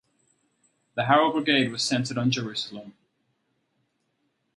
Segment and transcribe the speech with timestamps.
[0.95, 2.95] The Harel Brigade was centered on Jerusalem.